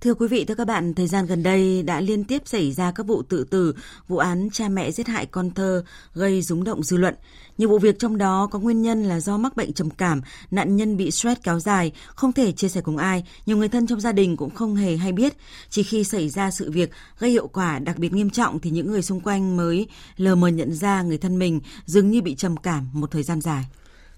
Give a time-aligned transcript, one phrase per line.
[0.00, 2.92] Thưa quý vị, thưa các bạn, thời gian gần đây đã liên tiếp xảy ra
[2.92, 3.74] các vụ tự tử,
[4.08, 7.14] vụ án cha mẹ giết hại con thơ gây rúng động dư luận.
[7.58, 10.76] Nhiều vụ việc trong đó có nguyên nhân là do mắc bệnh trầm cảm, nạn
[10.76, 14.00] nhân bị stress kéo dài, không thể chia sẻ cùng ai, nhiều người thân trong
[14.00, 15.32] gia đình cũng không hề hay biết.
[15.70, 18.90] Chỉ khi xảy ra sự việc gây hiệu quả đặc biệt nghiêm trọng thì những
[18.90, 22.56] người xung quanh mới lờ mờ nhận ra người thân mình dường như bị trầm
[22.56, 23.64] cảm một thời gian dài.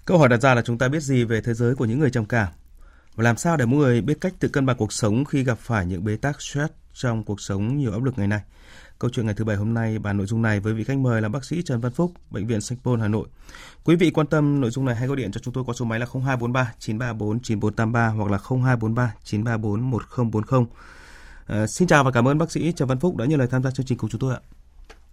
[0.05, 2.09] Câu hỏi đặt ra là chúng ta biết gì về thế giới của những người
[2.09, 2.47] trầm cảm?
[3.15, 5.57] Và làm sao để mỗi người biết cách tự cân bằng cuộc sống khi gặp
[5.57, 8.39] phải những bế tắc stress trong cuộc sống nhiều áp lực ngày nay?
[8.99, 11.21] Câu chuyện ngày thứ bảy hôm nay bàn nội dung này với vị khách mời
[11.21, 13.27] là bác sĩ Trần Văn Phúc, bệnh viện Sanh Pôn Hà Nội.
[13.85, 15.85] Quý vị quan tâm nội dung này hãy gọi điện cho chúng tôi qua số
[15.85, 20.65] máy là 0243 934 9483 hoặc là 0243 934 1040.
[21.47, 23.63] À, xin chào và cảm ơn bác sĩ Trần Văn Phúc đã nhận lời tham
[23.63, 24.39] gia chương trình cùng chúng tôi ạ.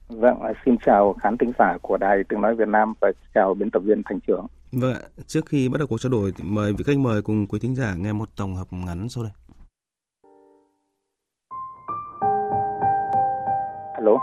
[0.08, 3.70] Vâng, xin chào khán thính giả của Đài Tiếng Nói Việt Nam và chào biên
[3.70, 4.46] tập viên Thành Trưởng.
[4.72, 7.58] Vâng ạ, trước khi bắt đầu cuộc trao đổi, mời vị khách mời cùng quý
[7.58, 9.32] thính giả nghe một tổng hợp ngắn sau đây.
[13.94, 14.16] Alo.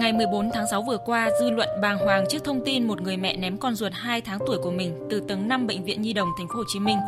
[0.00, 3.16] Ngày 14 tháng 6 vừa qua, dư luận bàng hoàng trước thông tin một người
[3.16, 6.12] mẹ ném con ruột 2 tháng tuổi của mình từ tầng 5 bệnh viện Nhi
[6.12, 6.98] đồng thành phố Hồ Chí Minh.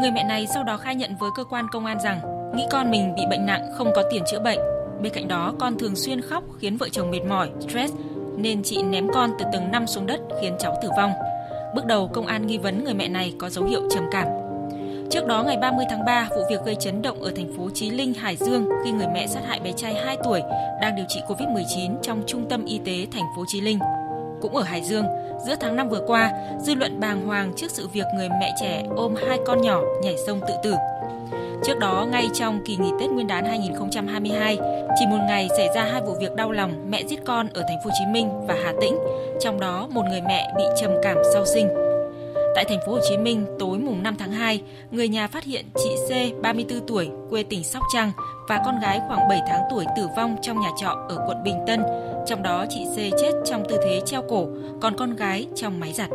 [0.00, 2.20] Người mẹ này sau đó khai nhận với cơ quan công an rằng
[2.56, 4.58] nghĩ con mình bị bệnh nặng không có tiền chữa bệnh.
[5.02, 7.94] Bên cạnh đó, con thường xuyên khóc khiến vợ chồng mệt mỏi, stress
[8.38, 11.12] nên chị ném con từ tầng 5 xuống đất khiến cháu tử vong.
[11.74, 14.26] Bước đầu, công an nghi vấn người mẹ này có dấu hiệu trầm cảm.
[15.10, 17.90] Trước đó ngày 30 tháng 3, vụ việc gây chấn động ở thành phố Chí
[17.90, 20.40] Linh, Hải Dương khi người mẹ sát hại bé trai 2 tuổi
[20.80, 23.78] đang điều trị Covid-19 trong trung tâm y tế thành phố Chí Linh.
[24.40, 25.04] Cũng ở Hải Dương,
[25.46, 28.84] giữa tháng 5 vừa qua, dư luận bàng hoàng trước sự việc người mẹ trẻ
[28.96, 30.74] ôm hai con nhỏ nhảy sông tự tử.
[31.64, 34.58] Trước đó, ngay trong kỳ nghỉ Tết Nguyên đán 2022,
[34.98, 37.78] chỉ một ngày xảy ra hai vụ việc đau lòng mẹ giết con ở thành
[37.84, 38.98] phố Hồ Chí Minh và Hà Tĩnh,
[39.40, 41.68] trong đó một người mẹ bị trầm cảm sau sinh.
[42.54, 45.64] Tại thành phố Hồ Chí Minh, tối mùng 5 tháng 2, người nhà phát hiện
[45.76, 48.12] chị C, 34 tuổi, quê tỉnh Sóc Trăng
[48.48, 51.58] và con gái khoảng 7 tháng tuổi tử vong trong nhà trọ ở quận Bình
[51.66, 51.82] Tân,
[52.26, 54.46] trong đó chị C chết trong tư thế treo cổ,
[54.80, 56.10] còn con gái trong máy giặt.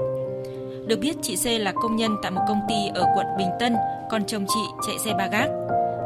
[0.87, 3.75] Được biết chị C là công nhân tại một công ty ở quận Bình Tân,
[4.09, 5.49] còn chồng chị chạy xe ba gác.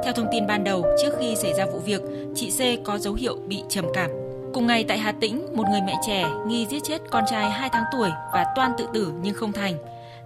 [0.03, 2.01] Theo thông tin ban đầu, trước khi xảy ra vụ việc,
[2.35, 4.09] chị C có dấu hiệu bị trầm cảm.
[4.53, 7.69] Cùng ngày tại Hà Tĩnh, một người mẹ trẻ nghi giết chết con trai 2
[7.73, 9.73] tháng tuổi và toan tự tử nhưng không thành.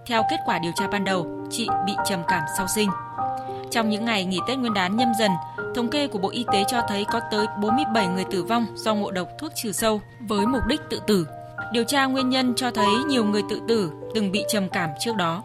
[0.06, 2.88] Theo kết quả điều tra ban đầu, chị bị trầm cảm sau sinh.
[3.70, 5.30] Trong những ngày nghỉ Tết Nguyên đán nhâm dần,
[5.74, 8.94] thống kê của Bộ Y tế cho thấy có tới 47 người tử vong do
[8.94, 11.26] ngộ độc thuốc trừ sâu với mục đích tự tử.
[11.72, 15.16] Điều tra nguyên nhân cho thấy nhiều người tự tử từng bị trầm cảm trước
[15.18, 15.42] đó.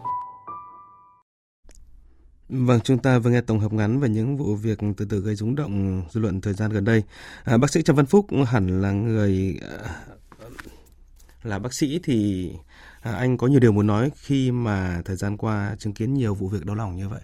[2.48, 5.34] Vâng, chúng ta vừa nghe tổng hợp ngắn về những vụ việc từ từ gây
[5.34, 7.02] rúng động dư luận thời gian gần đây.
[7.44, 9.90] À, bác sĩ Trần Văn Phúc hẳn là người à,
[11.42, 12.50] là bác sĩ thì
[13.02, 16.34] à, anh có nhiều điều muốn nói khi mà thời gian qua chứng kiến nhiều
[16.34, 17.20] vụ việc đau lòng như vậy.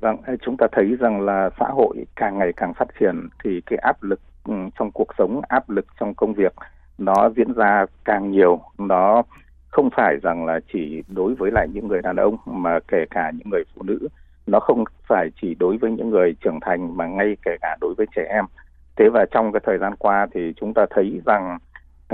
[0.00, 3.78] Vâng, chúng ta thấy rằng là xã hội càng ngày càng phát triển thì cái
[3.78, 6.52] áp lực ừ, trong cuộc sống, áp lực trong công việc
[6.98, 9.22] nó diễn ra càng nhiều, nó
[9.68, 13.30] không phải rằng là chỉ đối với lại những người đàn ông mà kể cả
[13.30, 14.08] những người phụ nữ
[14.48, 17.94] nó không phải chỉ đối với những người trưởng thành mà ngay kể cả đối
[17.94, 18.44] với trẻ em.
[18.96, 21.58] Thế và trong cái thời gian qua thì chúng ta thấy rằng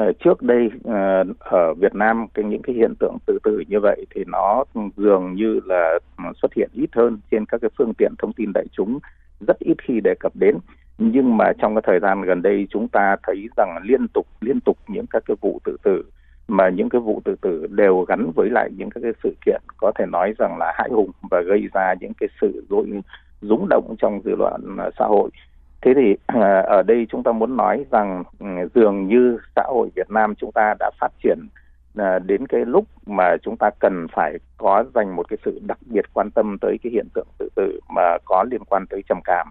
[0.00, 3.81] uh, trước đây uh, ở Việt Nam cái những cái hiện tượng tự tử như
[3.81, 4.65] vậy thì nó
[4.97, 5.99] dường như là
[6.43, 8.99] xuất hiện ít hơn trên các cái phương tiện thông tin đại chúng
[9.47, 10.59] rất ít khi đề cập đến
[10.99, 14.60] nhưng mà trong cái thời gian gần đây chúng ta thấy rằng liên tục liên
[14.60, 16.03] tục những các cái vụ tự tử,
[16.49, 19.93] mà những cái vụ tự tử đều gắn với lại những cái sự kiện có
[19.99, 22.87] thể nói rằng là hãi hùng và gây ra những cái sự rối,
[23.41, 25.31] rúng động trong dư luận à, xã hội.
[25.81, 29.88] Thế thì à, ở đây chúng ta muốn nói rằng ừ, dường như xã hội
[29.97, 31.38] Việt Nam chúng ta đã phát triển
[31.97, 35.79] à, đến cái lúc mà chúng ta cần phải có dành một cái sự đặc
[35.87, 39.19] biệt quan tâm tới cái hiện tượng tự tử mà có liên quan tới trầm
[39.25, 39.49] cảm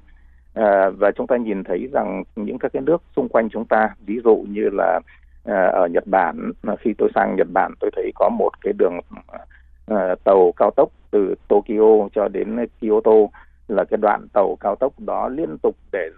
[0.54, 3.96] à, và chúng ta nhìn thấy rằng những các cái nước xung quanh chúng ta
[4.06, 5.00] ví dụ như là
[5.44, 9.00] À, ở Nhật Bản khi tôi sang Nhật Bản tôi thấy có một cái đường
[9.88, 13.12] à, tàu cao tốc từ Tokyo cho đến Kyoto
[13.68, 16.10] là cái đoạn tàu cao tốc đó liên tục để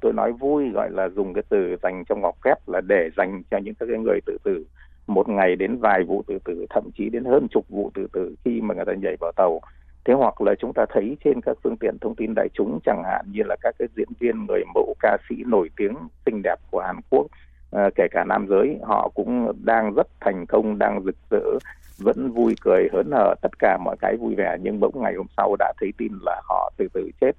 [0.00, 3.42] tôi nói vui gọi là dùng cái từ dành trong ngọc phép là để dành
[3.50, 4.64] cho những các cái người tự tử.
[5.06, 8.34] Một ngày đến vài vụ tự tử thậm chí đến hơn chục vụ tự tử
[8.44, 9.60] khi mà người ta nhảy vào tàu
[10.08, 13.02] thế hoặc là chúng ta thấy trên các phương tiện thông tin đại chúng chẳng
[13.04, 15.94] hạn như là các cái diễn viên người mẫu ca sĩ nổi tiếng
[16.26, 17.26] xinh đẹp của Hàn Quốc
[17.72, 21.58] à, kể cả nam giới họ cũng đang rất thành công đang rực rỡ
[21.98, 24.56] vẫn vui cười hớn hở tất cả mọi cái vui vẻ.
[24.62, 27.32] Nhưng bỗng ngày hôm sau đã thấy tin là họ từ từ chết.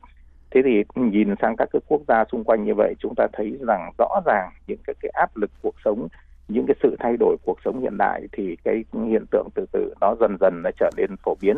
[0.51, 3.57] Thế thì nhìn sang các cái quốc gia xung quanh như vậy chúng ta thấy
[3.68, 6.07] rằng rõ ràng những cái, cái áp lực cuộc sống
[6.48, 9.94] những cái sự thay đổi cuộc sống hiện đại thì cái hiện tượng từ từ
[10.01, 11.57] nó dần dần nó trở nên phổ biến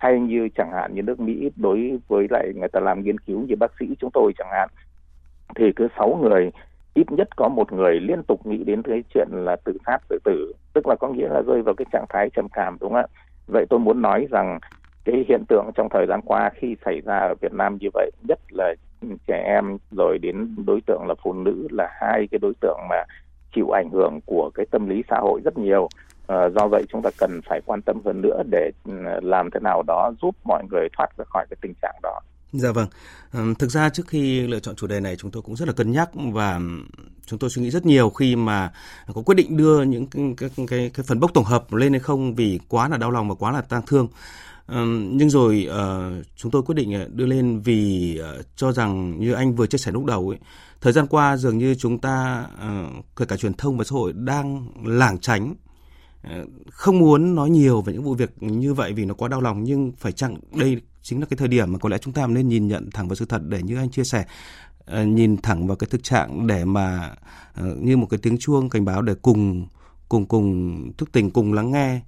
[0.00, 3.44] hay như chẳng hạn như nước Mỹ đối với lại người ta làm nghiên cứu
[3.48, 4.68] như bác sĩ chúng tôi chẳng hạn,
[5.56, 6.50] thì cứ sáu người,
[6.94, 10.18] ít nhất có một người liên tục nghĩ đến cái chuyện là tự sát tự
[10.24, 10.52] tử.
[10.72, 13.06] Tức là có nghĩa là rơi vào cái trạng thái trầm cảm, đúng không ạ?
[13.46, 14.58] Vậy tôi muốn nói rằng
[15.04, 18.10] cái hiện tượng trong thời gian qua khi xảy ra ở Việt Nam như vậy,
[18.28, 18.74] nhất là
[19.26, 23.04] trẻ em rồi đến đối tượng là phụ nữ là hai cái đối tượng mà
[23.54, 25.88] chịu ảnh hưởng của cái tâm lý xã hội rất nhiều.
[26.30, 28.92] Ờ, do vậy chúng ta cần phải quan tâm hơn nữa để ừ,
[29.22, 32.20] làm thế nào đó giúp mọi người thoát ra khỏi cái tình trạng đó
[32.52, 32.86] Dạ vâng.
[33.32, 35.74] Ừ, thực ra trước khi lựa chọn chủ đề này chúng tôi cũng rất là
[35.74, 36.60] cân nhắc và
[37.26, 38.72] chúng tôi suy nghĩ rất nhiều khi mà
[39.14, 42.00] có quyết định đưa những cái cái cái, cái phần bốc tổng hợp lên hay
[42.00, 44.08] không vì quá là đau lòng và quá là tang thương.
[44.66, 48.20] Ừ, nhưng rồi ờ, chúng tôi quyết định ờ, đưa lên vì
[48.56, 50.38] cho rằng như anh vừa chia sẻ lúc đầu ấy,
[50.80, 52.44] thời gian qua dường như chúng ta
[53.16, 55.54] kể cả truyền thông và xã hội đang lảng tránh
[56.22, 59.40] Ờ, không muốn nói nhiều về những vụ việc như vậy vì nó quá đau
[59.40, 62.26] lòng, nhưng phải chăng đây chính là cái thời điểm mà có lẽ chúng ta
[62.26, 64.24] nên nhìn nhận thẳng vào sự thật để như anh chia sẻ
[64.84, 67.14] ờ, nhìn thẳng vào cái thực trạng để mà
[67.54, 69.66] ờ, như một cái tiếng chuông cảnh báo để cùng
[70.08, 72.00] cùng cùng thức tỉnh cùng lắng nghe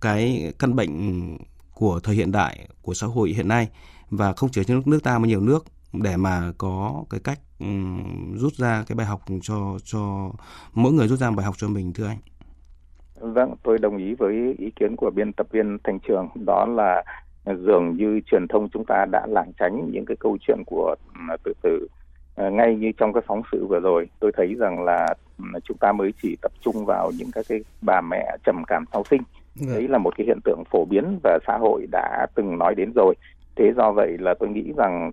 [0.00, 1.36] cái căn bệnh
[1.74, 3.68] của thời hiện đại của xã hội hiện nay
[4.10, 7.40] và không chỉ trong nước ta mà nhiều nước để mà có cái cách
[8.34, 10.30] rút ra cái bài học cho cho,
[10.72, 12.18] mỗi người rút ra bài học cho mình, thưa anh.
[13.20, 16.28] Vâng, tôi đồng ý với ý kiến của biên tập viên Thành Trường.
[16.46, 17.02] Đó là
[17.44, 21.36] dường như truyền thông chúng ta đã lảng tránh những cái câu chuyện của ừ,
[21.44, 21.86] tự tử
[22.34, 24.08] à, ngay như trong cái phóng sự vừa rồi.
[24.20, 27.60] Tôi thấy rằng là ừ, chúng ta mới chỉ tập trung vào những các cái
[27.82, 29.22] bà mẹ trầm cảm sau sinh.
[29.60, 29.66] Ừ.
[29.74, 32.92] đấy là một cái hiện tượng phổ biến và xã hội đã từng nói đến
[32.94, 33.14] rồi.
[33.56, 35.10] Thế do vậy là tôi nghĩ rằng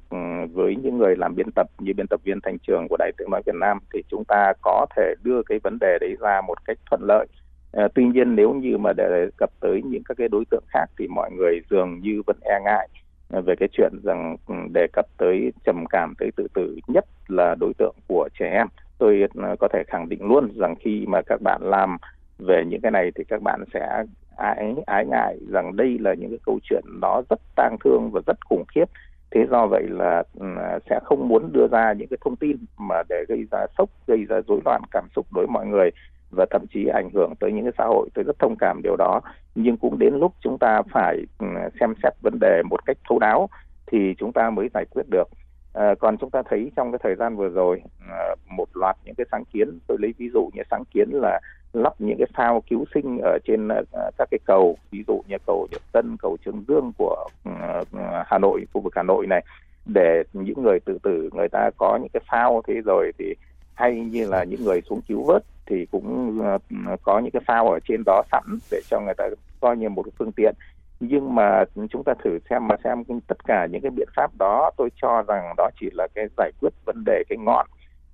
[0.53, 3.29] với những người làm biên tập như biên tập viên thành trường của đài tiếng
[3.29, 6.65] nói việt nam thì chúng ta có thể đưa cái vấn đề đấy ra một
[6.65, 7.27] cách thuận lợi
[7.71, 10.85] À, tuy nhiên nếu như mà để cập tới những các cái đối tượng khác
[10.99, 12.89] thì mọi người dường như vẫn e ngại
[13.29, 17.05] ờ, về cái chuyện rằng ừ, đề cập tới trầm cảm tới tự tử nhất
[17.27, 18.67] là đối tượng của trẻ em.
[18.97, 21.97] Tôi ờ, có thể khẳng định luôn rằng khi mà các bạn làm
[22.39, 24.03] về những cái này thì các bạn sẽ
[24.37, 28.21] ái ái ngại rằng đây là những cái câu chuyện nó rất tang thương và
[28.27, 28.85] rất khủng khiếp.
[29.31, 30.45] Thế do vậy là ừ,
[30.89, 34.25] sẽ không muốn đưa ra những cái thông tin mà để gây ra sốc gây
[34.29, 35.89] ra rối loạn cảm xúc đối với mọi người
[36.31, 38.09] và thậm chí ảnh hưởng tới những cái xã hội.
[38.13, 39.21] Tôi rất thông cảm điều đó.
[39.55, 41.45] Nhưng cũng đến lúc chúng ta phải ừ,
[41.79, 43.49] xem xét vấn đề một cách thấu đáo
[43.87, 45.27] thì chúng ta mới giải quyết được.
[45.73, 49.15] À, còn chúng ta thấy trong cái thời gian vừa rồi à, một loạt những
[49.15, 51.39] cái sáng kiến tôi lấy ví dụ như sáng kiến là
[51.73, 53.87] lắp những cái phao cứu sinh ở trên uh,
[54.17, 57.87] các cái cầu ví dụ như cầu Nhật Tân cầu Trường Dương của uh,
[58.25, 59.43] Hà Nội khu vực Hà Nội này
[59.85, 63.35] để những người tự tử người ta có những cái phao thế rồi thì
[63.73, 66.57] hay như là những người xuống cứu vớt thì cũng ờ,
[67.03, 69.25] có những cái phao ở trên đó sẵn để cho người ta
[69.59, 70.55] coi như một cái phương tiện.
[70.99, 74.71] Nhưng mà chúng ta thử xem mà xem tất cả những cái biện pháp đó,
[74.77, 77.67] tôi cho rằng đó chỉ là cái giải quyết vấn đề cái ngọn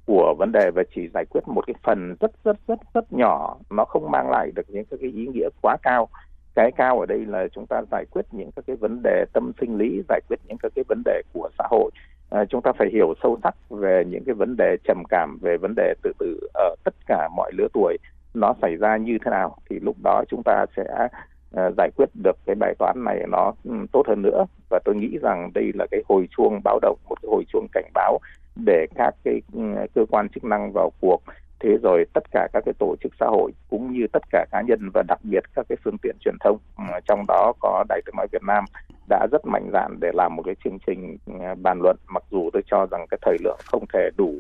[0.06, 3.58] của vấn đề và chỉ giải quyết một cái phần rất rất rất rất nhỏ.
[3.70, 6.08] Nó không mang lại được những cái ý nghĩa quá cao.
[6.56, 9.52] Cái cao ở đây là chúng ta giải quyết những các cái vấn đề tâm
[9.62, 11.92] sinh lý, giải quyết những các cái vấn đề của xã hội
[12.30, 15.58] à, chúng ta phải hiểu sâu sắc về những cái vấn đề trầm cảm về
[15.58, 17.98] vấn đề tự tử ở tất cả mọi lứa tuổi.
[18.34, 21.08] Nó xảy ra như thế nào thì lúc đó chúng ta sẽ
[21.52, 24.46] ờ, giải quyết được cái bài toán này nó ừ, tốt hơn nữa.
[24.70, 27.68] Và tôi nghĩ rằng đây là cái hồi chuông báo động một cái hồi chuông
[27.72, 28.20] cảnh báo
[28.66, 29.62] để các cái ừ,
[29.96, 31.22] cơ quan chức năng vào cuộc
[31.60, 34.62] thế rồi tất cả các cái tổ chức xã hội cũng như tất cả cá
[34.62, 38.02] nhân và đặc biệt các cái phương tiện truyền thông ừ, trong đó có đài
[38.06, 38.66] tiếng nói Việt Nam
[39.10, 42.50] đã rất mạnh dạn để làm một cái chương trình ừ, bàn luận mặc dù
[42.54, 44.34] tôi cho rằng cái thời lượng không thể đủ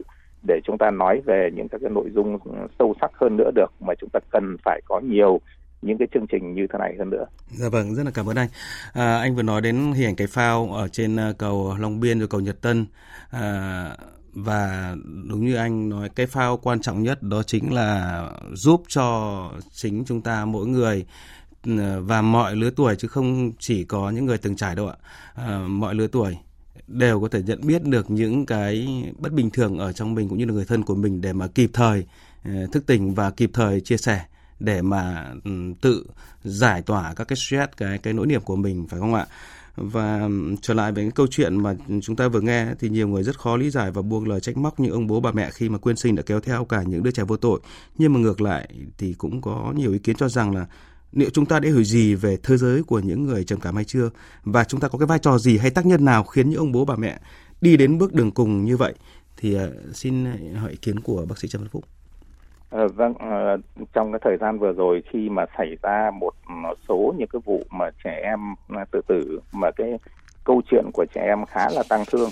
[0.48, 3.52] để chúng ta nói về những các cái nội dung ừ, sâu sắc hơn nữa
[3.56, 5.42] được mà chúng ta cần phải có nhiều
[5.82, 7.26] những cái chương trình như thế này hơn nữa.
[7.48, 8.48] Dạ vâng, rất là cảm ơn anh.
[8.94, 12.20] À, anh vừa nói đến hình ảnh cái phao ở trên ờ, cầu Long Biên
[12.20, 12.86] rồi cầu Nhật Tân.
[13.30, 13.90] À,
[14.38, 14.96] và
[15.29, 18.22] đúng như anh nói cái phao quan trọng nhất đó chính là
[18.53, 21.06] giúp cho chính chúng ta mỗi người
[21.63, 24.96] ừ, và mọi lứa tuổi chứ không chỉ có những người từng trải đâu ạ.
[25.36, 26.38] À, mọi lứa tuổi
[26.88, 30.38] đều có thể nhận biết được những cái bất bình thường ở trong mình cũng
[30.38, 32.06] như là người thân của mình để mà kịp thời
[32.46, 34.22] ừ, thức tỉnh và kịp thời chia sẻ
[34.60, 35.51] để mà ừ,
[35.82, 36.06] tự
[36.44, 39.25] giải tỏa các cái stress cái cái nỗi niềm của mình phải không ạ?
[39.77, 40.29] Và
[40.62, 43.39] trở lại với cái câu chuyện mà chúng ta vừa nghe thì nhiều người rất
[43.39, 45.77] khó lý giải và buông lời trách móc những ông bố, bà mẹ khi mà
[45.77, 47.60] quyên sinh đã kéo theo cả những đứa trẻ vô tội.
[47.98, 50.65] Nhưng mà ngược lại thì cũng có nhiều ý kiến cho rằng là
[51.12, 53.86] liệu chúng ta đã hiểu gì về thế giới của những người trầm cảm hay
[53.86, 54.10] chưa
[54.43, 56.72] và chúng ta có cái vai trò gì hay tác nhân nào khiến những ông
[56.72, 57.19] bố, bà mẹ
[57.62, 58.93] đi đến bước đường cùng như vậy
[59.38, 61.97] thì ờ, xin ờ, hỏi ý kiến của bác sĩ Trần Văn Phúc.
[62.70, 63.58] À, vâng, à,
[63.94, 66.34] trong cái thời gian vừa rồi khi mà xảy ra một
[66.88, 70.00] số những cái vụ mà trẻ em à, tự tử mà cái
[70.44, 72.30] câu chuyện của trẻ em khá là tăng thương.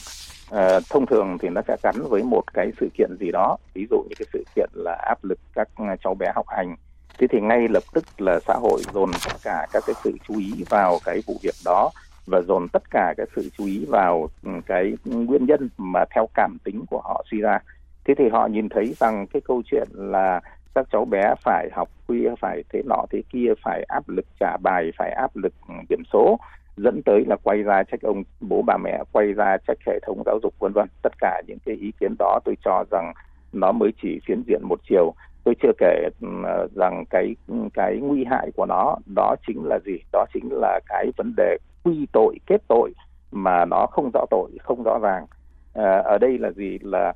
[0.51, 3.85] À, thông thường thì nó sẽ gắn với một cái sự kiện gì đó, ví
[3.89, 6.75] dụ như cái sự kiện là áp lực các à, cháu bé học hành.
[7.17, 10.37] Thế thì ngay lập tức là xã hội dồn tất cả các cái sự chú
[10.39, 11.91] ý vào cái vụ việc đó
[12.27, 16.27] và dồn tất cả cái sự chú ý vào ừ, cái nguyên nhân mà theo
[16.33, 17.59] cảm tính của họ suy ra
[18.05, 20.41] thế thì họ nhìn thấy rằng cái câu chuyện là
[20.75, 24.57] các cháu bé phải học khuya, phải thế nọ thế kia, phải áp lực trả
[24.63, 25.53] bài, phải áp lực
[25.89, 26.39] điểm số,
[26.77, 30.23] dẫn tới là quay ra trách ông bố bà mẹ, quay ra trách hệ thống
[30.25, 30.87] giáo dục, vân vân.
[31.01, 33.13] Tất cả những cái ý kiến đó tôi cho rằng
[33.53, 35.13] nó mới chỉ phiến diện một chiều.
[35.43, 36.27] Tôi chưa kể ừ,
[36.75, 37.35] rằng cái
[37.73, 39.97] cái nguy hại của nó, đó chính là gì?
[40.11, 42.91] Đó chính là cái vấn đề quy tội, kết tội
[43.31, 45.25] mà nó không rõ tội, không rõ ràng.
[45.73, 46.79] Ờ, ở đây là gì?
[46.81, 47.13] Là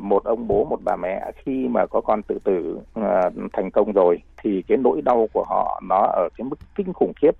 [0.00, 3.92] một ông bố một bà mẹ khi mà có con tự tử uh, thành công
[3.92, 7.30] rồi thì cái nỗi đau của họ nó ở cái mức kinh khủng khiếp.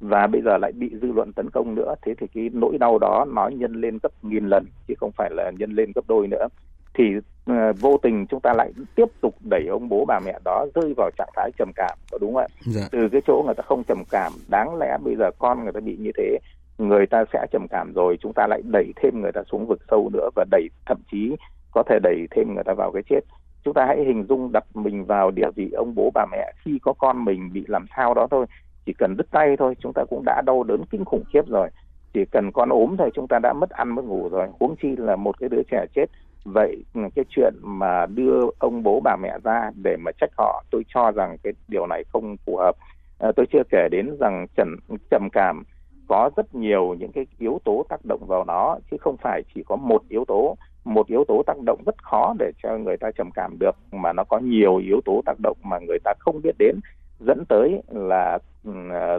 [0.00, 1.94] Và bây giờ lại bị dư luận tấn công nữa.
[2.02, 5.30] Thế thì cái nỗi đau đó nó nhân lên gấp nghìn lần chứ không phải
[5.32, 6.48] là nhân lên gấp đôi nữa.
[6.94, 10.66] Thì uh, vô tình chúng ta lại tiếp tục đẩy ông bố bà mẹ đó
[10.74, 12.48] rơi vào trạng thái trầm cảm có đúng không ạ?
[12.60, 12.88] Dạ.
[12.92, 15.80] từ cái chỗ người ta không trầm cảm đáng lẽ bây giờ con người ta
[15.80, 16.38] bị như thế
[16.78, 19.80] người ta sẽ trầm cảm rồi chúng ta lại đẩy thêm người ta xuống vực
[19.90, 21.36] sâu nữa và đẩy thậm chí
[21.70, 23.20] có thể đẩy thêm người ta vào cái chết.
[23.64, 26.78] Chúng ta hãy hình dung đặt mình vào địa vị ông bố bà mẹ khi
[26.82, 28.46] có con mình bị làm sao đó thôi.
[28.86, 31.68] Chỉ cần đứt tay thôi chúng ta cũng đã đau đớn kinh khủng khiếp rồi.
[32.12, 34.48] Chỉ cần con ốm thôi chúng ta đã mất ăn mất ngủ rồi.
[34.60, 36.06] Huống chi là một cái đứa trẻ chết.
[36.44, 40.84] Vậy cái chuyện mà đưa ông bố bà mẹ ra để mà trách họ tôi
[40.94, 42.76] cho rằng cái điều này không phù hợp.
[43.18, 44.76] À, tôi chưa kể đến rằng trầm
[45.10, 45.62] trầm cảm
[46.08, 49.62] có rất nhiều những cái yếu tố tác động vào nó chứ không phải chỉ
[49.62, 50.56] có một yếu tố
[50.88, 54.12] một yếu tố tác động rất khó để cho người ta trầm cảm được, mà
[54.12, 56.76] nó có nhiều yếu tố tác động mà người ta không biết đến,
[57.20, 59.18] dẫn tới là ừ, à,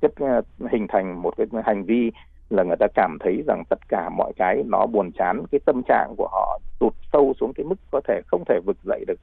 [0.00, 0.40] chất à,
[0.70, 2.10] hình thành một cái hành vi
[2.50, 5.82] là người ta cảm thấy rằng tất cả mọi cái nó buồn chán, cái tâm
[5.88, 9.20] trạng của họ tụt sâu xuống cái mức có thể không thể vực dậy được.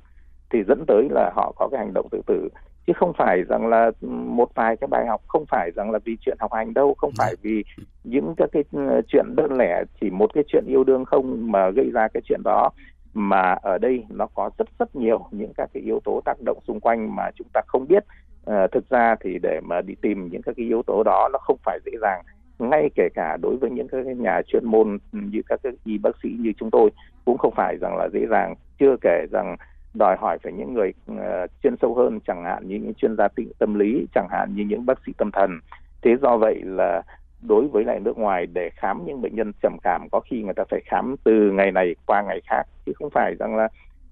[0.49, 2.49] Thì dẫn tới là họ có cái hành động tự tử
[2.91, 3.91] chứ không phải rằng là
[4.25, 7.11] một vài cái bài học không phải rằng là vì chuyện học hành đâu không
[7.17, 7.63] phải vì
[8.03, 11.69] những các cái ừ, chuyện đơn lẻ chỉ một cái chuyện yêu đương không mà
[11.69, 12.69] gây ra cái chuyện đó.
[13.13, 16.59] Mà ở đây nó có rất rất nhiều những các cái yếu tố tác động
[16.67, 18.03] xung quanh mà chúng ta không biết.
[18.45, 21.39] À, thực ra thì để mà đi tìm những các cái yếu tố đó nó
[21.39, 22.21] không phải dễ dàng.
[22.59, 26.11] Ngay kể cả đối với những các nhà chuyên môn như các cái y bác
[26.23, 26.89] sĩ như chúng tôi
[27.25, 28.55] cũng không phải rằng là dễ dàng.
[28.79, 29.55] Chưa kể rằng
[29.93, 31.19] đòi hỏi phải những người uh,
[31.63, 33.27] chuyên sâu hơn chẳng hạn như những chuyên gia
[33.59, 35.59] tâm lý chẳng hạn như những bác sĩ tâm thần.
[36.01, 37.01] Thế do vậy là
[37.41, 40.53] đối với lại nước ngoài để khám những bệnh nhân trầm cảm có khi người
[40.53, 43.67] ta phải khám từ ngày này qua ngày khác chứ không phải rằng là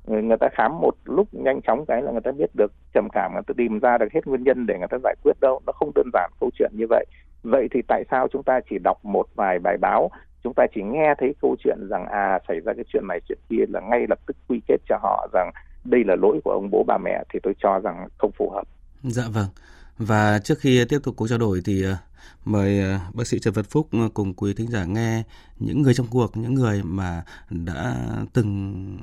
[0.08, 3.08] ờ, người ta khám một lúc nhanh chóng cái là người ta biết được trầm
[3.14, 5.62] cảm người ta tìm ra được hết nguyên nhân để người ta giải quyết đâu.
[5.66, 7.06] Nó không đơn giản câu chuyện như vậy.
[7.44, 10.10] Vậy thì tại sao chúng ta chỉ đọc một vài bài báo
[10.44, 13.38] chúng ta chỉ nghe thấy câu chuyện rằng à xảy ra cái chuyện này chuyện
[13.50, 15.52] kia là ngay lập tức quy kết cho họ rằng
[15.90, 18.64] đây là lỗi của ông bố bà mẹ thì tôi cho rằng không phù hợp.
[19.04, 19.48] Dạ vâng.
[19.98, 21.96] Và trước khi tiếp tục cuộc trao đổi thì ờ,
[22.46, 25.24] mời ờ, bác sĩ Trần Văn Phúc ờ, cùng quý thính giả nghe
[25.60, 27.96] những người trong cuộc, những người mà đã
[28.34, 28.98] từng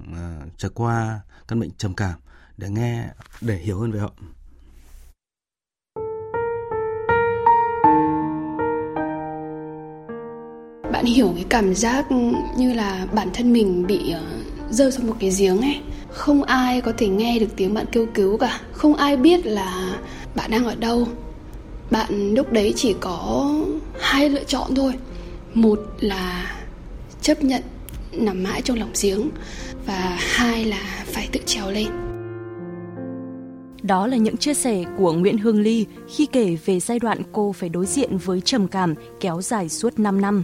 [0.56, 2.14] trải qua căn bệnh trầm cảm
[2.58, 3.08] để nghe
[3.40, 4.12] để hiểu hơn về họ.
[10.92, 12.06] Bạn hiểu cái cảm giác
[12.56, 14.14] như là bản thân mình bị
[14.70, 18.06] rơi xuống một cái giếng ấy, không ai có thể nghe được tiếng bạn kêu
[18.14, 18.60] cứu cả.
[18.72, 19.96] Không ai biết là
[20.34, 21.08] bạn đang ở đâu.
[21.90, 23.50] Bạn lúc đấy chỉ có
[24.00, 24.92] hai lựa chọn thôi.
[25.54, 26.56] Một là
[27.20, 27.62] chấp nhận
[28.12, 29.30] nằm mãi trong lòng giếng
[29.86, 31.86] và hai là phải tự trèo lên.
[33.82, 37.52] Đó là những chia sẻ của Nguyễn Hương Ly khi kể về giai đoạn cô
[37.52, 40.42] phải đối diện với trầm cảm kéo dài suốt 5 năm.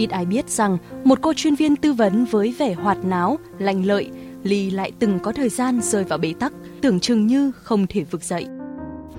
[0.00, 3.86] Ít ai biết rằng một cô chuyên viên tư vấn với vẻ hoạt náo, lành
[3.86, 4.10] lợi
[4.42, 8.04] Ly lại từng có thời gian rơi vào bế tắc, tưởng chừng như không thể
[8.04, 8.46] vực dậy.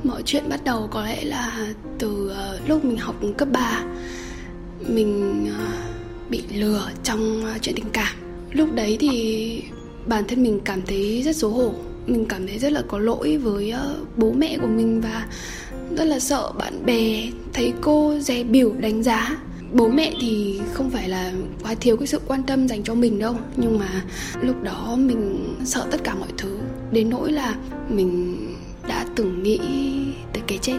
[0.04, 3.84] Mọi chuyện bắt đầu có lẽ là từ ờ, lúc mình học cấp 3
[4.88, 5.66] Mình ờ,
[6.30, 8.16] bị lừa trong ờ, chuyện tình cảm
[8.52, 9.64] Lúc đấy thì
[10.06, 11.74] bản thân mình cảm thấy rất xấu hổ
[12.08, 13.74] Mình cảm thấy rất là có lỗi với
[14.18, 15.28] bố mẹ của mình Và
[15.98, 17.24] rất là sợ bạn bè
[17.54, 19.38] thấy cô dè biểu đánh giá
[19.74, 21.32] bố mẹ thì không phải là
[21.64, 24.04] quá thiếu cái sự quan tâm dành cho mình đâu nhưng mà
[24.42, 26.60] lúc đó mình sợ tất cả mọi thứ
[26.92, 27.56] đến nỗi là
[27.90, 28.38] mình
[28.88, 29.60] đã từng nghĩ
[30.34, 30.78] tới cái chết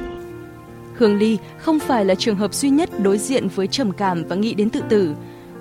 [0.94, 4.37] Hương Ly không phải là trường hợp duy nhất đối diện với trầm cảm và
[4.37, 5.14] nghĩ đến tự tử.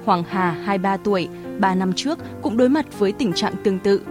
[0.05, 1.27] Hoàng Hà 23 tuổi,
[1.59, 4.01] 3 năm trước cũng đối mặt với tình trạng tương tự.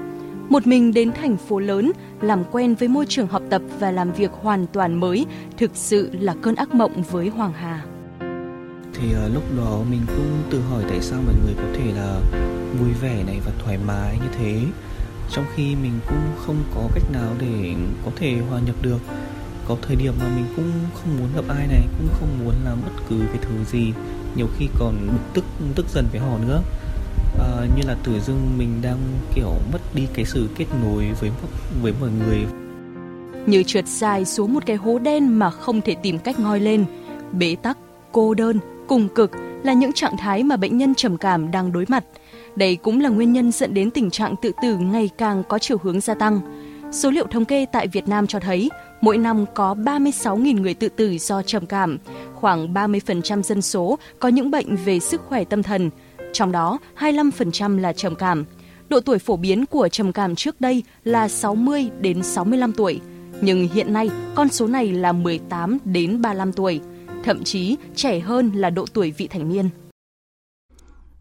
[0.49, 4.13] Một mình đến thành phố lớn, làm quen với môi trường học tập và làm
[4.13, 7.85] việc hoàn toàn mới, thực sự là cơn ác mộng với Hoàng Hà.
[9.01, 12.21] Thì uh, lúc đó mình cũng tự hỏi tại sao mọi người có thể là
[12.81, 14.61] vui vẻ này và thoải mái như thế.
[15.31, 18.99] Trong khi mình cũng không có cách nào để có thể hòa nhập được.
[19.69, 22.79] Có thời điểm mà mình cũng không muốn gặp ai này cũng không muốn làm
[22.85, 23.93] bất cứ cái thứ gì.
[24.37, 26.63] Nhiều khi còn bực tức tức dần với họ nữa.
[27.39, 28.99] À, như là tự dưng mình đang
[29.35, 31.31] kiểu mất đi cái sự kết nối với
[31.83, 32.47] với mọi người.
[33.47, 36.85] Như trượt dài xuống một cái hố đen mà không thể tìm cách ngoi lên
[37.33, 37.79] bế tắc
[38.13, 38.59] cô đơn
[38.91, 39.31] cùng cực
[39.63, 42.05] là những trạng thái mà bệnh nhân trầm cảm đang đối mặt
[42.57, 45.77] đây cũng là nguyên nhân dẫn đến tình trạng tự tử ngày càng có chiều
[45.83, 46.41] hướng gia tăng.
[46.93, 48.71] Số liệu thống kê tại Việt Nam cho thấy,
[49.01, 51.99] mỗi năm có 36.000 người tự tử do trầm cảm,
[52.35, 55.91] khoảng 30% dân số có những bệnh về sức khỏe tâm thần,
[56.33, 58.45] trong đó 25% là trầm cảm.
[58.89, 63.01] Độ tuổi phổ biến của trầm cảm trước đây là 60 đến 65 tuổi,
[63.41, 66.81] nhưng hiện nay con số này là 18 đến 35 tuổi,
[67.25, 69.69] thậm chí trẻ hơn là độ tuổi vị thành niên.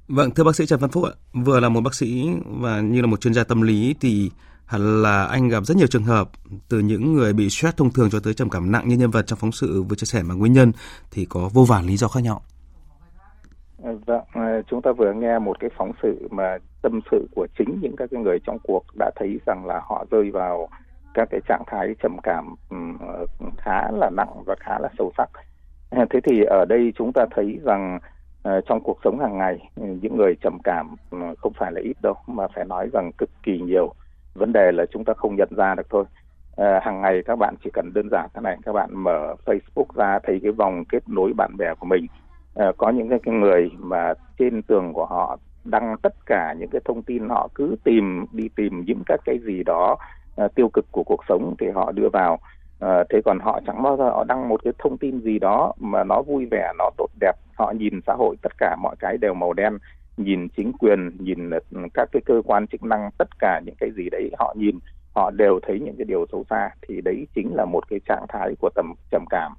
[0.07, 3.01] Vâng, thưa bác sĩ Trần Văn Phúc ạ, vừa là một bác sĩ và như
[3.01, 4.31] là một chuyên gia tâm lý thì
[4.65, 6.29] hẳn là anh gặp rất nhiều trường hợp
[6.69, 9.27] từ những người bị stress thông thường cho tới trầm cảm nặng như nhân vật
[9.27, 10.71] trong phóng sự vừa chia sẻ mà nguyên nhân
[11.11, 12.41] thì có vô vàn lý do khác nhau.
[14.05, 14.23] Vâng,
[14.69, 18.09] chúng ta vừa nghe một cái phóng sự mà tâm sự của chính những các
[18.11, 20.69] cái người trong cuộc đã thấy rằng là họ rơi vào
[21.13, 22.55] các cái trạng thái trầm cảm
[23.57, 25.29] khá là nặng và khá là sâu sắc.
[25.91, 27.99] Thế thì ở đây chúng ta thấy rằng
[28.43, 31.81] ờ, trong cuộc sống hàng ngày ừ, những người trầm cảm ừ, không phải là
[31.81, 33.93] ít đâu mà phải nói rằng cực kỳ nhiều
[34.33, 36.05] vấn đề là chúng ta không nhận ra được thôi.
[36.57, 39.85] À, hàng ngày các bạn chỉ cần đơn giản thế này các bạn mở Facebook
[39.95, 42.05] ra thấy cái vòng kết nối bạn bè của mình
[42.55, 46.69] à, có những cái, cái người mà trên tường của họ đăng tất cả những
[46.69, 49.97] cái thông tin họ cứ tìm đi tìm những các cái gì đó
[50.35, 52.39] à, tiêu cực của cuộc sống thì họ đưa vào
[52.79, 55.73] à, thế còn họ chẳng bao giờ họ đăng một cái thông tin gì đó
[55.79, 57.35] mà nó vui vẻ nó tốt đẹp.
[57.55, 59.77] Họ nhìn xã hội tất cả mọi cái đều màu đen.
[60.17, 61.49] Nhìn chính quyền nhìn
[61.93, 64.79] các cái cơ quan chức năng tất cả những cái gì đấy họ nhìn
[65.15, 66.69] họ đều thấy những cái điều xấu xa.
[66.87, 69.53] Thì đấy chính là một cái trạng thái của tầm trầm cảm.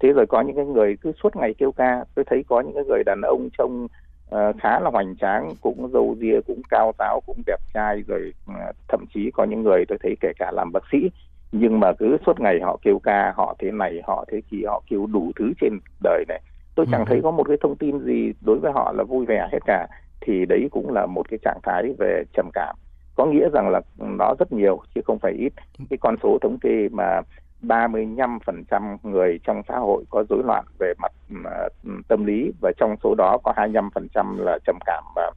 [0.00, 2.04] Thế rồi có những cái người cứ suốt ngày kêu ca.
[2.14, 3.88] Tôi thấy có những cái người đàn ông trông
[4.34, 8.32] uh, khá là hoành tráng cũng râu ria cũng cao giáo cũng đẹp trai rồi
[8.50, 11.10] uh, thậm chí có những người tôi thấy kể cả làm bác sĩ
[11.52, 14.82] nhưng mà cứ suốt ngày họ kêu ca họ thế này họ thế kia họ
[14.90, 16.40] kêu đủ thứ trên đời này.
[16.74, 17.04] Tôi chẳng ừ.
[17.08, 19.86] thấy có một cái thông tin gì đối với họ là vui vẻ hết cả.
[20.20, 22.76] Thì đấy cũng là một cái trạng thái về trầm cảm.
[23.14, 25.52] Có nghĩa rằng là nó rất nhiều chứ không phải ít.
[25.90, 27.20] Cái con số thống kê mà
[27.62, 32.96] 35% người trong xã hội có rối loạn về mặt uh, tâm lý và trong
[33.04, 35.30] số đó có 25% là trầm cảm và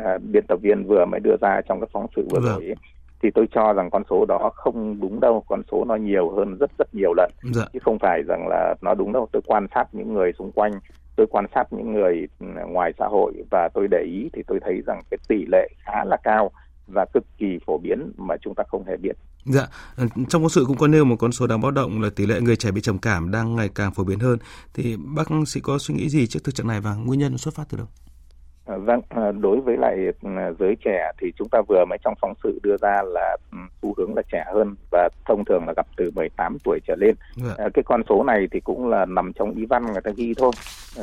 [0.00, 2.52] uh, biên tập viên vừa mới đưa ra trong cái phóng sự vừa vâng.
[2.52, 2.76] rồi ấy
[3.22, 6.56] thì tôi cho rằng con số đó không đúng đâu con số nó nhiều hơn
[6.60, 7.62] rất rất nhiều lần dạ.
[7.72, 10.72] chứ không phải rằng là nó đúng đâu tôi quan sát những người xung quanh
[11.16, 14.60] tôi quan sát những người ừ, ngoài xã hội và tôi để ý thì tôi
[14.62, 16.50] thấy rằng cái tỷ lệ khá là cao
[16.86, 19.12] và cực kỳ phổ biến mà chúng ta không hề biết.
[19.44, 22.10] Dạ, ờ, trong phóng sự cũng có nêu một con số đáng báo động là
[22.16, 24.38] tỷ lệ người trẻ bị trầm cảm đang ngày càng phổ biến hơn.
[24.74, 27.54] Thì bác sĩ có suy nghĩ gì trước thực trạng này và nguyên nhân xuất
[27.54, 27.86] phát từ đâu?
[28.66, 32.14] À, vâng, à, đối với lại ừ, giới trẻ thì chúng ta vừa mới trong
[32.20, 35.72] phóng sự đưa ra là ừ, xu hướng là trẻ hơn và thông thường là
[35.76, 37.14] gặp từ 18 tuổi trở lên.
[37.36, 37.68] Dạ.
[37.74, 40.52] Cái con số này thì cũng là nằm trong ý văn người ta ghi thôi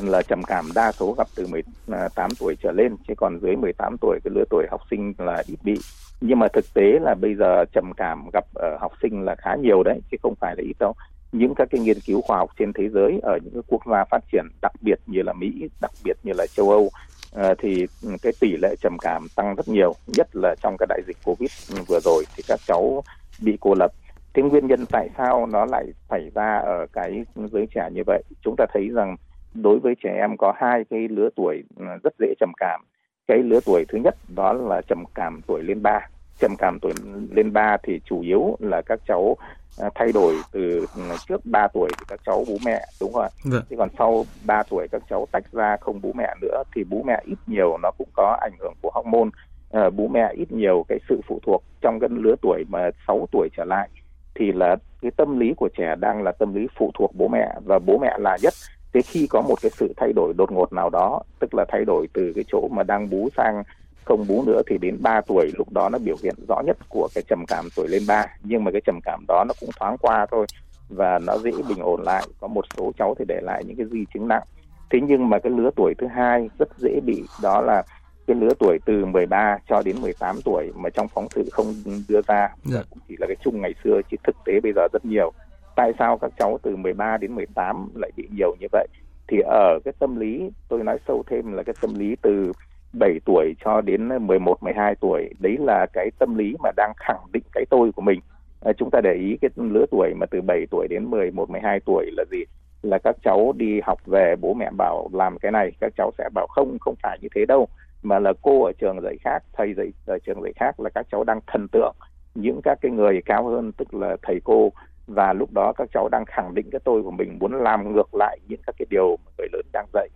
[0.02, 3.96] là trầm cảm đa số gặp từ 18 tuổi trở lên chứ còn dưới 18
[4.00, 5.78] tuổi cái lứa tuổi học sinh là ít bị.
[6.20, 9.56] Nhưng mà thực tế là bây giờ trầm cảm gặp ở học sinh là khá
[9.62, 10.94] nhiều đấy chứ không phải là ít đâu
[11.32, 14.04] những các cái nghiên cứu khoa học trên thế giới ở những cái quốc gia
[14.04, 16.90] phát triển đặc biệt như là Mỹ, đặc biệt như là châu Âu
[17.30, 17.86] Ờ, thì
[18.22, 21.50] cái tỷ lệ trầm cảm tăng rất nhiều, nhất là trong cái đại dịch covid
[21.88, 23.02] vừa rồi thì các cháu
[23.42, 23.92] bị cô lập.
[24.34, 28.22] Thế nguyên nhân tại sao nó lại xảy ra ở cái giới trẻ như vậy?
[28.42, 29.16] Chúng ta thấy rằng
[29.54, 32.80] đối với trẻ em có hai cái lứa tuổi ừ, rất dễ trầm cảm.
[33.28, 36.92] Cái lứa tuổi thứ nhất đó là trầm cảm tuổi lên ba trầm cảm tuổi
[37.30, 39.36] lên ba thì chủ yếu là các cháu
[39.78, 40.86] À, thay đổi từ
[41.28, 43.28] trước 3 tuổi thì các cháu bú mẹ đúng không ạ?
[43.44, 43.62] Vâng.
[43.70, 47.02] Thì còn sau 3 tuổi các cháu tách ra không bú mẹ nữa thì bú
[47.06, 49.30] mẹ ít nhiều nó cũng có ảnh hưởng của hormone
[49.70, 53.28] à, bú mẹ ít nhiều cái sự phụ thuộc trong cái lứa tuổi mà 6
[53.32, 53.88] tuổi trở lại
[54.34, 57.54] thì là cái tâm lý của trẻ đang là tâm lý phụ thuộc bố mẹ
[57.64, 58.54] và bố mẹ là nhất
[58.92, 61.84] thế khi có một cái sự thay đổi đột ngột nào đó tức là thay
[61.84, 63.62] đổi từ cái chỗ mà đang bú sang
[64.04, 67.08] không bú nữa thì đến 3 tuổi lúc đó nó biểu hiện rõ nhất của
[67.14, 69.96] cái trầm cảm tuổi lên 3 nhưng mà cái trầm cảm đó nó cũng thoáng
[69.98, 70.46] qua thôi
[70.88, 72.22] và nó dễ bình ổn lại.
[72.40, 74.42] Có một số cháu thì để lại những cái di chứng nặng.
[74.90, 77.22] Thế nhưng mà cái lứa tuổi thứ hai rất dễ bị.
[77.42, 77.82] Đó là
[78.26, 81.74] cái lứa tuổi từ 13 cho đến 18 tuổi mà trong phóng sự không
[82.08, 82.48] đưa ra.
[82.64, 82.82] Dạ.
[82.90, 85.32] cũng chỉ là cái chung ngày xưa chứ thực tế bây giờ rất nhiều.
[85.76, 88.86] Tại sao các cháu từ 13 đến 18 lại bị nhiều như vậy?
[89.28, 92.52] Thì ở cái tâm lý tôi nói sâu thêm là cái tâm lý từ
[92.92, 95.30] 7 tuổi cho đến 11 12 tuổi.
[95.38, 98.20] Đấy là cái tâm lý mà đang khẳng định cái tôi của mình.
[98.60, 101.80] À, chúng ta để ý cái lứa tuổi mà từ 7 tuổi đến 11 12
[101.80, 102.44] tuổi là gì?
[102.82, 106.28] Là các cháu đi học về bố mẹ bảo làm cái này các cháu sẽ
[106.34, 107.68] bảo không không phải như thế đâu.
[108.02, 111.06] Mà là cô ở trường dạy khác thầy dạy ở trường dạy khác là các
[111.10, 111.94] cháu đang thần tượng
[112.34, 114.72] những các cái người cao hơn tức là thầy cô.
[115.06, 118.14] Và lúc đó các cháu đang khẳng định cái tôi của mình muốn làm ngược
[118.14, 120.08] lại những các cái điều mà người lớn đang dạy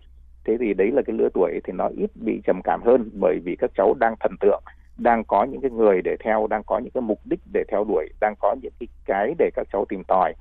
[0.44, 3.38] thế thì đấy là cái lứa tuổi thì nó ít bị trầm cảm hơn bởi
[3.44, 4.62] vì các cháu đang thần tượng,
[4.98, 7.84] đang có những cái người để theo, đang có những cái mục đích để theo
[7.84, 10.34] đuổi, đang có những cái cái để các cháu tìm tòi.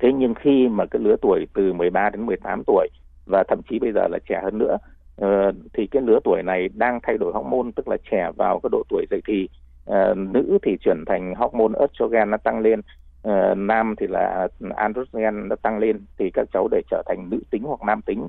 [0.00, 2.88] Thế nhưng khi mà cái lứa tuổi từ 13 đến 18 tuổi
[3.26, 4.76] và thậm chí bây giờ là trẻ hơn nữa
[5.16, 8.70] ờ, thì cái lứa tuổi này đang thay đổi hormone, tức là trẻ vào cái
[8.72, 9.48] độ tuổi dậy thì
[9.84, 12.80] ờ, nữ thì chuyển thành hormone estrogen nó tăng lên
[13.22, 17.40] ờ, nam thì là androgen nó tăng lên, thì các cháu để trở thành nữ
[17.50, 18.28] tính hoặc nam tính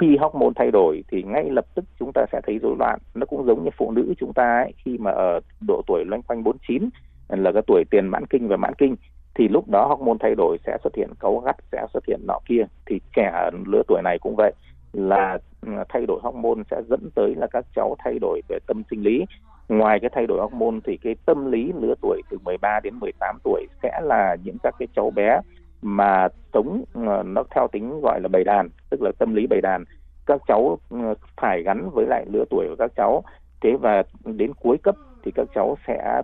[0.00, 2.98] khi hormone thay đổi thì ngay lập tức chúng ta sẽ thấy rối loạn.
[3.14, 6.22] Nó cũng giống như phụ nữ chúng ta ấy, khi mà ở độ tuổi loanh
[6.22, 6.88] quanh 49
[7.28, 8.96] là cái tuổi tiền mãn kinh và mãn kinh
[9.34, 12.38] thì lúc đó hormone thay đổi sẽ xuất hiện cấu gắt sẽ xuất hiện nọ
[12.48, 12.64] kia.
[12.86, 14.52] Thì trẻ ở lứa tuổi này cũng vậy
[14.92, 18.82] là ừ, thay đổi hormone sẽ dẫn tới là các cháu thay đổi về tâm
[18.90, 19.24] sinh lý.
[19.68, 23.36] Ngoài cái thay đổi hormone thì cái tâm lý lứa tuổi từ 13 đến 18
[23.44, 25.40] tuổi sẽ là những các cái cháu bé
[25.84, 29.60] mà sống ừ, nó theo tính gọi là bầy đàn tức là tâm lý bầy
[29.60, 29.84] đàn.
[30.26, 30.98] Các cháu ừ,
[31.36, 33.22] phải gắn với lại lứa tuổi của các cháu.
[33.60, 34.94] Thế và đến cuối cấp
[35.24, 36.22] thì các cháu sẽ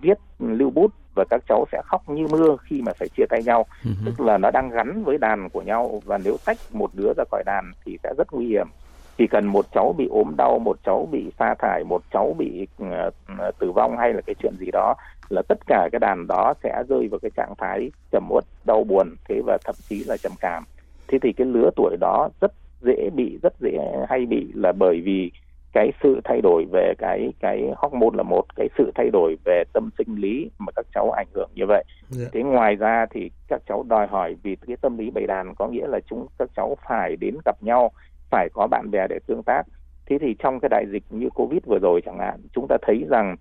[0.00, 3.42] viết lưu bút và các cháu sẽ khóc như mưa khi mà phải chia tay
[3.42, 3.66] nhau.
[3.82, 3.94] Uh-huh.
[4.04, 7.24] tức là nó đang gắn với đàn của nhau và nếu tách một đứa ra
[7.30, 8.66] khỏi đàn thì sẽ rất nguy hiểm
[9.18, 12.66] chỉ cần một cháu bị ốm đau một cháu bị sa thải một cháu bị
[12.82, 14.94] uh, tử vong hay là cái chuyện gì đó
[15.28, 18.84] là tất cả cái đàn đó sẽ rơi vào cái trạng thái trầm uất đau
[18.84, 20.64] buồn thế và thậm chí là trầm cảm
[21.08, 25.00] thế thì cái lứa tuổi đó rất dễ bị rất dễ hay bị là bởi
[25.00, 25.30] vì
[25.72, 29.64] cái sự thay đổi về cái cái hormone là một cái sự thay đổi về
[29.72, 32.10] tâm sinh lý mà các cháu ảnh hưởng như vậy yeah.
[32.10, 32.26] Dạ.
[32.32, 35.68] thế ngoài ra thì các cháu đòi hỏi vì cái tâm lý bầy đàn có
[35.68, 37.90] nghĩa là chúng các cháu phải đến gặp nhau
[38.30, 39.62] phải có bạn bè để tương tác
[40.06, 43.04] thế thì trong cái đại dịch như covid vừa rồi chẳng hạn chúng ta thấy
[43.08, 43.36] rằng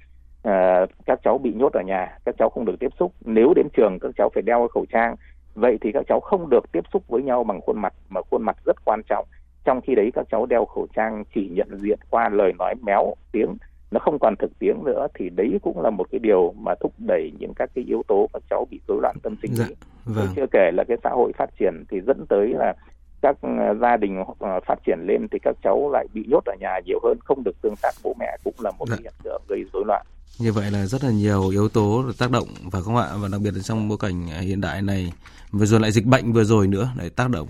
[0.47, 3.67] uh, các cháu bị nhốt ở nhà các cháu không được tiếp xúc nếu đến
[3.77, 5.15] trường các cháu phải đeo khẩu trang
[5.55, 8.43] vậy thì các cháu không được tiếp xúc với nhau bằng khuôn mặt mà khuôn
[8.43, 9.25] mặt rất quan trọng
[9.65, 13.15] trong khi đấy các cháu đeo khẩu trang chỉ nhận diện qua lời nói méo
[13.31, 13.57] tiếng
[13.91, 16.93] nó không còn thực tiếng nữa thì đấy cũng là một cái điều mà thúc
[17.07, 19.75] đẩy những các cái yếu tố các cháu bị rối loạn tâm sinh lý.
[20.05, 20.27] Dạ, vâng.
[20.35, 22.73] chưa kể là cái xã hội phát triển thì dẫn tới là
[23.23, 26.53] các ờ, gia đình ờ, phát triển lên thì các cháu lại bị nhốt ở
[26.59, 28.95] nhà nhiều hơn, không được tương tác bố mẹ cũng là một dạ.
[29.03, 30.05] hiện tượng gây rối loạn.
[30.39, 33.41] Như vậy là rất là nhiều yếu tố tác động và không ạ và đặc
[33.41, 35.13] biệt là trong bối cảnh hiện đại này
[35.51, 37.47] vừa rồi lại dịch bệnh vừa rồi nữa lại tác động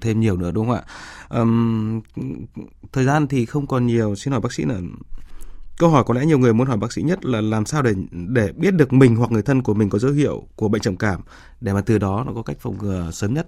[0.00, 0.82] thêm nhiều nữa đúng không ạ?
[1.28, 2.00] Um,
[2.92, 4.74] thời gian thì không còn nhiều xin hỏi bác sĩ là
[5.78, 7.92] câu hỏi có lẽ nhiều người muốn hỏi bác sĩ nhất là làm sao để
[8.10, 10.96] để biết được mình hoặc người thân của mình có dấu hiệu của bệnh trầm
[10.96, 11.20] cảm
[11.60, 13.46] để mà từ đó nó có cách phòng ngừa sớm nhất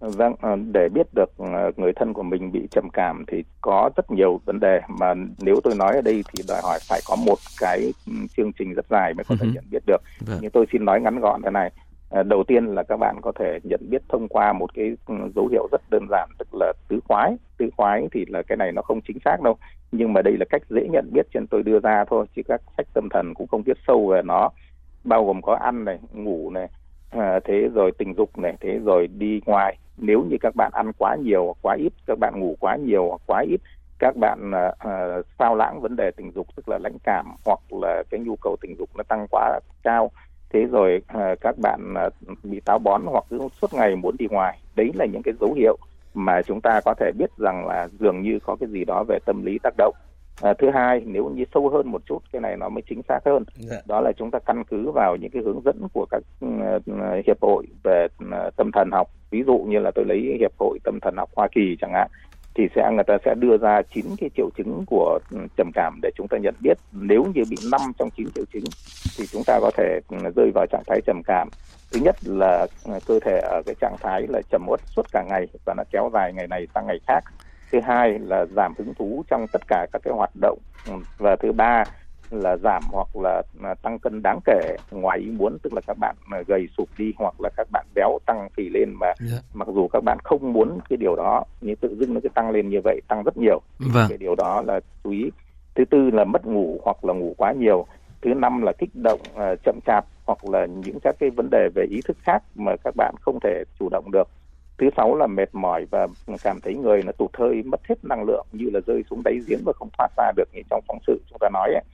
[0.00, 3.90] Vâng, ờ, để biết được ờ, người thân của mình bị trầm cảm thì có
[3.96, 7.16] rất nhiều vấn đề mà nếu tôi nói ở đây thì đòi hỏi phải có
[7.26, 10.02] một cái ừ, chương trình rất dài mới có thể nhận biết được.
[10.26, 10.38] Vâng.
[10.40, 11.70] Nhưng tôi xin nói ngắn gọn thế này.
[12.10, 15.14] Ờ, đầu tiên là các bạn có thể nhận biết thông qua một cái ừ,
[15.34, 17.36] dấu hiệu rất đơn giản tức là tứ khoái.
[17.56, 19.56] Tứ khoái thì là cái này nó không chính xác đâu,
[19.92, 22.60] nhưng mà đây là cách dễ nhận biết trên tôi đưa ra thôi chứ các
[22.76, 24.50] sách tâm thần cũng không viết sâu về nó.
[25.04, 26.68] Bao gồm có ăn này, ngủ này,
[27.10, 29.78] à, thế rồi tình dục này, thế rồi đi ngoài.
[29.96, 33.08] Nếu như các bạn ăn quá nhiều hoặc quá ít các bạn ngủ quá nhiều
[33.08, 33.60] hoặc quá ít
[33.98, 38.02] các bạn uh, sao lãng vấn đề tình dục tức là lãnh cảm hoặc là
[38.10, 40.10] cái nhu cầu tình dục nó tăng quá cao.
[40.50, 42.12] Thế rồi uh, các bạn uh,
[42.44, 44.58] bị táo bón hoặc cứ suốt ngày muốn đi ngoài.
[44.76, 45.76] Đấy là những cái dấu hiệu
[46.14, 49.18] mà chúng ta có thể biết rằng là dường như có cái gì đó về
[49.26, 49.94] tâm lý tác động.
[50.42, 53.18] À, thứ hai nếu như sâu hơn một chút cái này nó mới chính xác
[53.24, 53.44] hơn.
[53.56, 53.76] Dạ.
[53.86, 57.42] đó là chúng ta căn cứ vào những cái hướng dẫn của các uh, hiệp
[57.42, 59.10] hội về uh, tâm thần học.
[59.30, 62.10] Ví dụ như là tôi lấy hiệp hội tâm thần học Hoa Kỳ chẳng hạn
[62.54, 65.18] thì sẽ người ta sẽ đưa ra chín cái triệu chứng của
[65.56, 66.78] trầm cảm để chúng ta nhận biết.
[66.92, 68.64] Nếu như bị năm trong chín triệu chứng
[69.18, 70.00] thì chúng ta có thể
[70.36, 71.48] rơi vào trạng thái trầm cảm.
[71.92, 72.66] Thứ nhất là
[73.06, 76.10] cơ thể ở cái trạng thái là trầm uất suốt cả ngày và nó kéo
[76.12, 77.24] dài ngày này sang ngày khác
[77.72, 80.58] thứ hai là giảm hứng thú trong tất cả các cái hoạt động
[81.18, 81.84] và thứ ba
[82.30, 83.42] là giảm hoặc là
[83.82, 87.34] tăng cân đáng kể ngoài ý muốn tức là các bạn gầy sụp đi hoặc
[87.40, 89.18] là các bạn béo tăng phì lên mà yeah.
[89.18, 89.38] Dạ.
[89.54, 92.50] mặc dù các bạn không muốn cái điều đó nhưng tự dưng nó cứ tăng
[92.50, 94.06] lên như vậy tăng rất nhiều vâng.
[94.08, 95.30] cái điều đó là chú ý
[95.74, 97.86] thứ tư là mất ngủ hoặc là ngủ quá nhiều
[98.22, 101.68] thứ năm là kích động uh, chậm chạp hoặc là những các cái vấn đề
[101.74, 104.28] về ý thức khác mà các bạn không thể chủ động được
[104.78, 106.06] thứ sáu là mệt mỏi và
[106.42, 109.38] cảm thấy người nó tụt hơi, mất hết năng lượng như là rơi xuống đáy
[109.46, 111.84] giếng và không thoát ra được như trong phóng sự chúng ta nói ấy.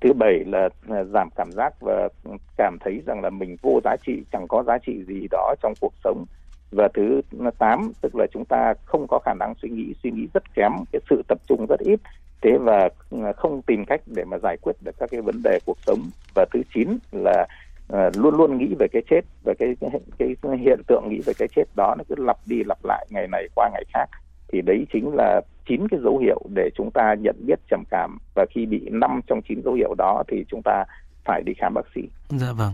[0.00, 2.08] thứ bảy là à, giảm cảm giác và
[2.56, 5.72] cảm thấy rằng là mình vô giá trị, chẳng có giá trị gì đó trong
[5.80, 6.24] cuộc sống.
[6.70, 7.20] Và thứ
[7.58, 10.72] tám, tức là chúng ta không có khả năng suy nghĩ suy nghĩ rất kém,
[10.92, 12.00] cái sự tập trung rất ít.
[12.42, 15.58] Thế và à, không tìm cách để mà giải quyết được các cái vấn đề
[15.66, 16.00] cuộc sống.
[16.34, 17.46] Và thứ chín là
[17.88, 21.32] Ờ, luôn luôn nghĩ về cái chết về cái, cái cái hiện tượng nghĩ về
[21.38, 24.06] cái chết đó nó cứ lặp đi lặp lại ngày này qua ngày khác
[24.52, 28.18] thì đấy chính là chín cái dấu hiệu để chúng ta nhận biết trầm cảm
[28.34, 30.84] và khi bị năm trong chín dấu hiệu đó thì chúng ta
[31.24, 32.00] phải đi khám bác sĩ.
[32.28, 32.72] Dạ vâng.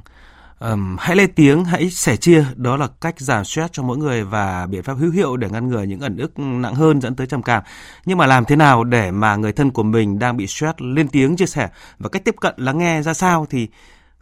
[0.70, 4.24] Um, hãy lên tiếng, hãy sẻ chia, đó là cách giảm stress cho mỗi người
[4.24, 7.26] và biện pháp hữu hiệu để ngăn ngừa những ẩn ức nặng hơn dẫn tới
[7.26, 7.62] trầm cảm.
[8.06, 11.08] Nhưng mà làm thế nào để mà người thân của mình đang bị stress lên
[11.08, 13.68] tiếng chia sẻ và cách tiếp cận lắng nghe ra sao thì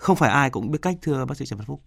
[0.01, 1.81] không phải ai cũng biết cách thưa bác sĩ Trần Văn Phúc.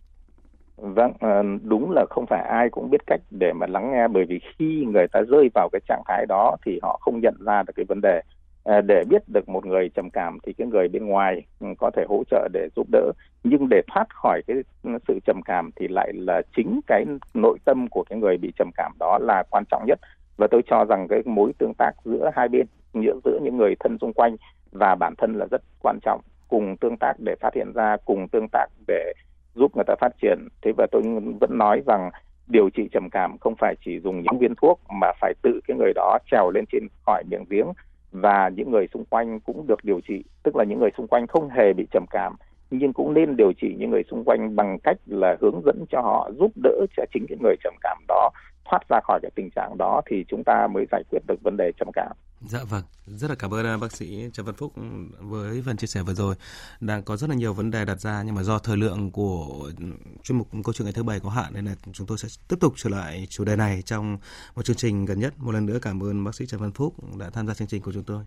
[0.77, 4.25] Vâng, ờ, đúng là không phải ai cũng biết cách để mà lắng nghe bởi
[4.29, 7.63] vì khi người ta rơi vào cái trạng thái đó thì họ không nhận ra
[7.63, 8.21] được cái vấn đề.
[8.63, 11.91] Ờ, để biết được một người trầm cảm thì cái người bên ngoài ừ, có
[11.95, 13.11] thể hỗ trợ để giúp đỡ
[13.43, 17.57] nhưng để thoát khỏi cái ừ, sự trầm cảm thì lại là chính cái nội
[17.65, 19.99] tâm của cái người bị trầm cảm đó là quan trọng nhất
[20.37, 23.97] và tôi cho rằng cái mối tương tác giữa hai bên giữa những người thân
[24.01, 24.35] xung quanh
[24.71, 26.21] và bản thân là rất quan trọng
[26.53, 29.13] cùng tương tác để phát hiện ra, cùng tương tác để
[29.55, 31.03] giúp người ta phát triển thế và tôi
[31.39, 32.11] vẫn nói rằng
[32.47, 35.77] điều trị trầm cảm không phải chỉ dùng những viên thuốc mà phải tự cái
[35.77, 37.67] người đó trèo lên trên khỏi miệng giếng
[38.11, 41.27] và những người xung quanh cũng được điều trị tức là những người xung quanh
[41.27, 42.35] không hề bị trầm cảm,
[42.71, 46.01] nhưng cũng nên điều trị những người xung quanh bằng cách là hướng dẫn cho
[46.01, 48.29] họ, giúp đỡ cho chính cái người trầm cảm đó
[48.65, 51.57] thoát ra khỏi cái tình trạng đó thì chúng ta mới giải quyết được vấn
[51.57, 52.11] đề trầm cảm.
[52.49, 54.73] Dạ vâng, rất là cảm ơn à, bác sĩ Trần Văn Phúc
[55.19, 56.35] với phần chia sẻ vừa rồi.
[56.79, 59.71] Đang có rất là nhiều vấn đề đặt ra nhưng mà do thời lượng của
[60.23, 62.55] chuyên mục câu chuyện ngày thứ bảy có hạn nên là chúng tôi sẽ tiếp
[62.59, 64.17] tục trở lại chủ đề này trong
[64.55, 65.33] một chương trình gần nhất.
[65.37, 67.81] Một lần nữa cảm ơn bác sĩ Trần Văn Phúc đã tham gia chương trình
[67.81, 68.23] của chúng tôi.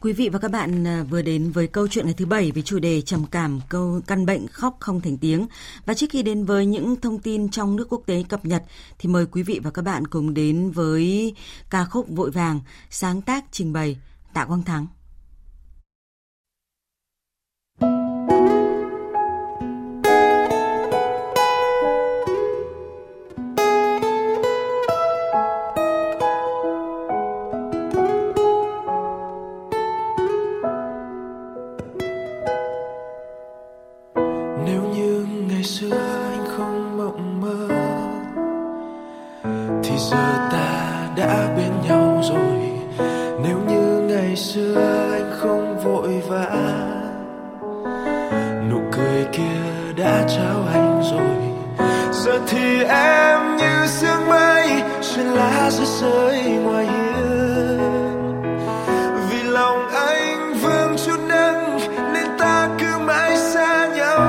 [0.00, 2.62] Quý vị và các bạn à, vừa đến với câu chuyện ngày thứ bảy với
[2.62, 5.46] chủ đề trầm cảm, câu căn bệnh khóc không thành tiếng.
[5.86, 8.62] Và trước khi đến với những thông tin trong nước quốc tế cập nhật,
[8.98, 11.34] thì mời quý vị và các bạn cùng đến với
[11.70, 13.98] ca khúc Vội vàng, sáng tác trình bày
[14.34, 14.86] Tạ Quang Thắng.
[49.98, 51.38] Đã trao anh rồi.
[52.12, 58.42] Giờ thì em như sương mây, trên lá rơi rơi ngoài hiên.
[59.30, 61.78] Vì lòng anh vương chút nắng,
[62.12, 64.20] nên ta cứ mãi xa nhau.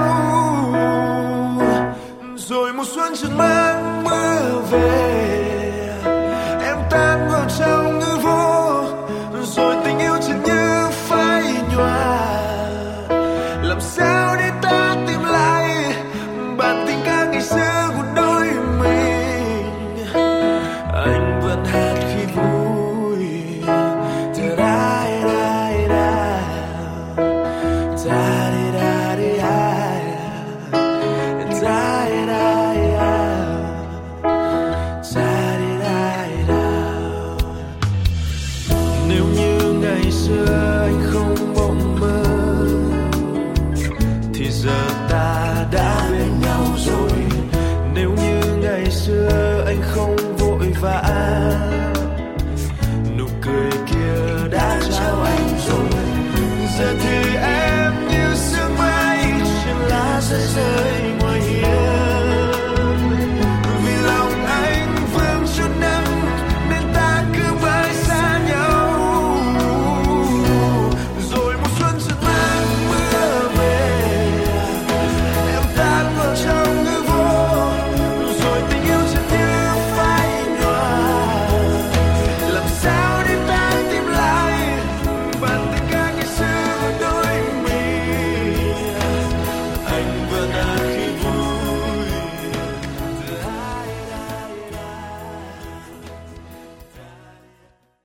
[2.36, 4.99] Rồi mùa xuân chẳng mang mưa về.